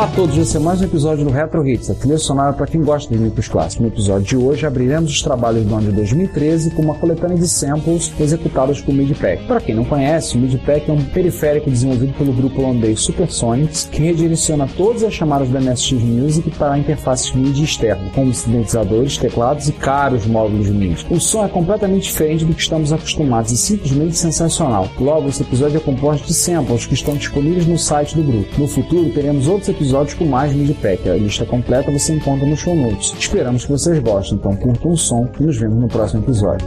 [0.00, 2.66] Olá a todos, esse é mais um episódio do Retro Hits, a trilha sonora para
[2.66, 3.82] quem gosta de micros clássicos.
[3.82, 7.46] No episódio de hoje abriremos os trabalhos do ano de 2013 com uma coletânea de
[7.46, 9.44] samples executados com o MIDI-Pack.
[9.46, 14.00] Para quem não conhece, o MIDI-Pack é um periférico desenvolvido pelo grupo holandês Supersonics que
[14.00, 19.72] redireciona todas as chamadas da MSX Music para interfaces MIDI externas, como sintetizadores, teclados e
[19.72, 21.06] caros módulos MIDI.
[21.10, 24.88] O som é completamente diferente do que estamos acostumados e simplesmente sensacional.
[24.98, 28.58] Logo, esse episódio é composto de samples que estão disponíveis no site do grupo.
[28.58, 31.08] No futuro, teremos outros episódios com mais Midpack.
[31.08, 33.14] A lista completa você encontra no show notes.
[33.18, 36.66] Esperamos que vocês gostem, então curtam o som e nos vemos no próximo episódio.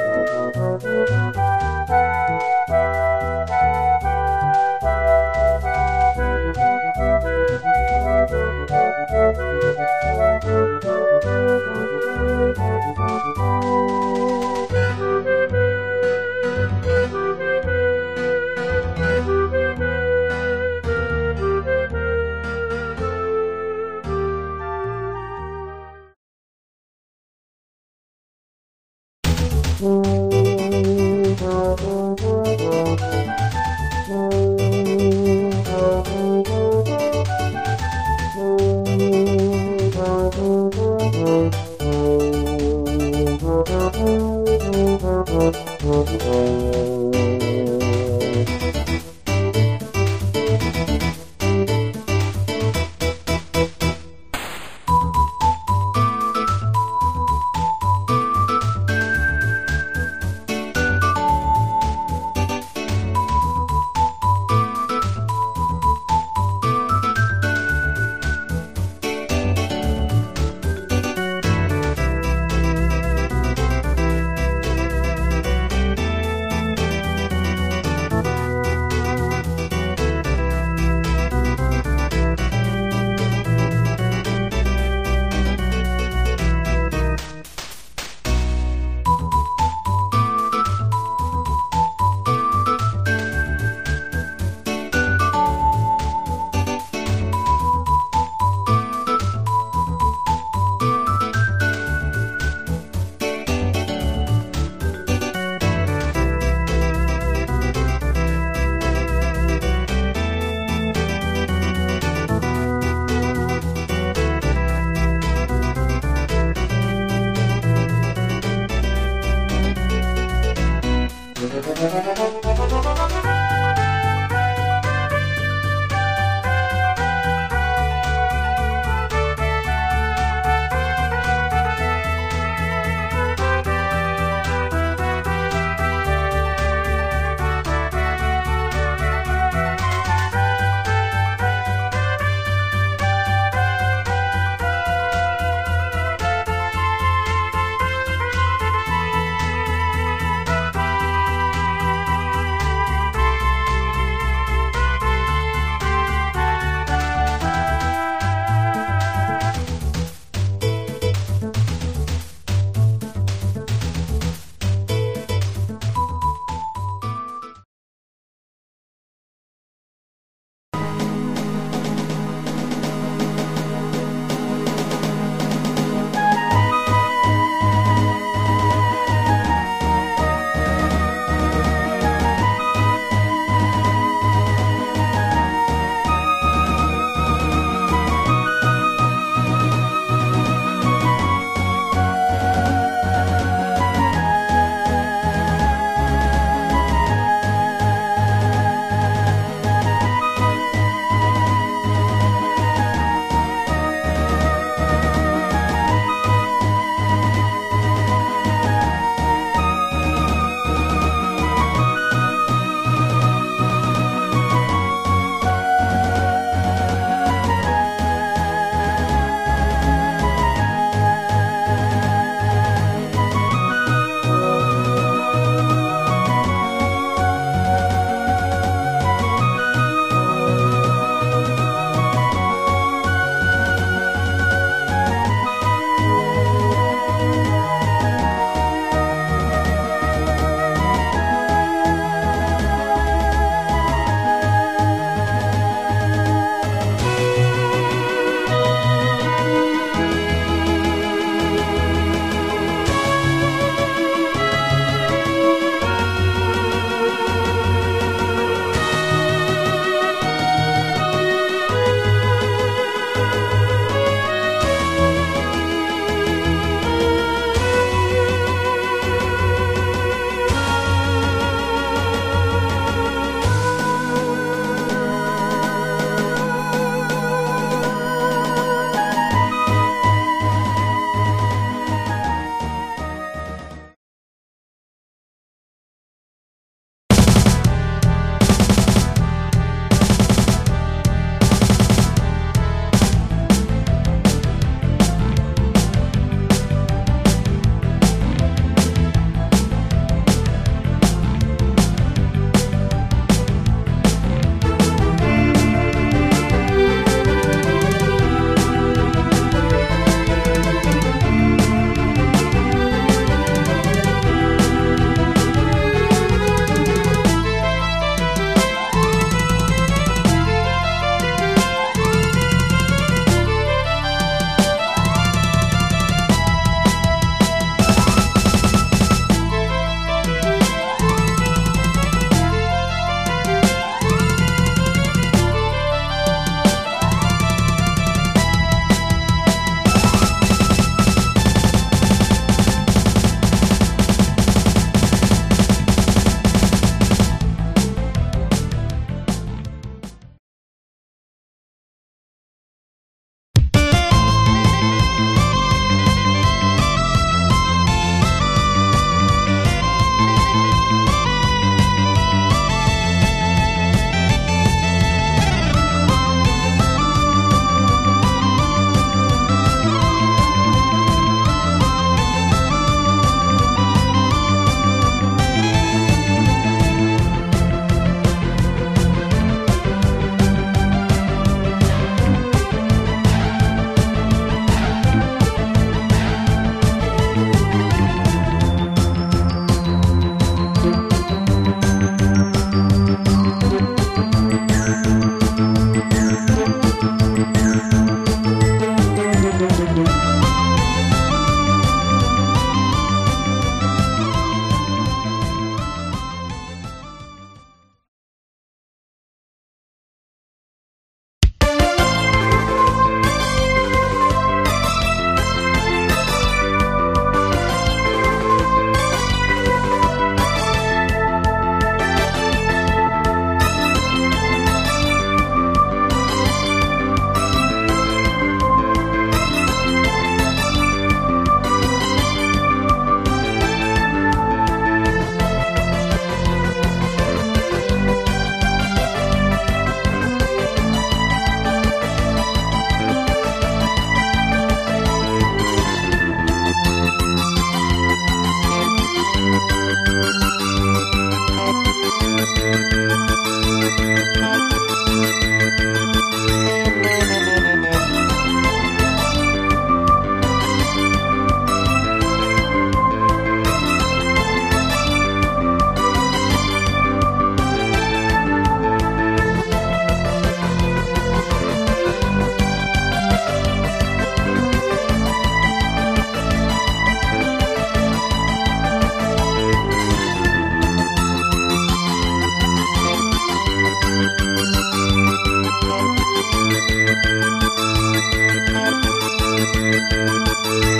[490.53, 490.90] Música